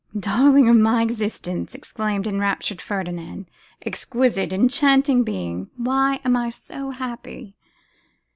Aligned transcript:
'Darling 0.19 0.67
of 0.67 0.75
my 0.75 1.03
existence!' 1.03 1.75
exclaimed 1.75 2.25
the 2.25 2.29
enraptured 2.31 2.81
Ferdinand, 2.81 3.45
'exquisite, 3.83 4.51
enchanting 4.51 5.21
being! 5.21 5.69
Why 5.77 6.19
am 6.25 6.35
I 6.35 6.49
so 6.49 6.89
happy? 6.89 7.55